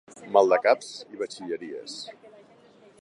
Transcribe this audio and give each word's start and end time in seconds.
Maldecaps 0.35 0.89
i 1.15 1.19
batxilleries. 1.19 1.99